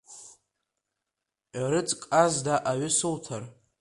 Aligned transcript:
Ерыӡк 1.61 2.01
азна 2.21 2.55
аҩы 2.69 2.89
суҭар… 2.97 3.43